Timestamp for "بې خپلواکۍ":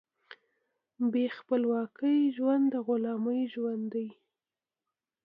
1.11-2.17